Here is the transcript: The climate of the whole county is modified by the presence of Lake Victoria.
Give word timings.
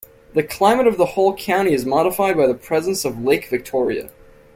The 0.33 0.41
climate 0.41 0.87
of 0.87 0.97
the 0.97 1.05
whole 1.13 1.35
county 1.35 1.73
is 1.73 1.85
modified 1.85 2.35
by 2.35 2.47
the 2.47 2.55
presence 2.55 3.05
of 3.05 3.23
Lake 3.23 3.47
Victoria. 3.49 4.09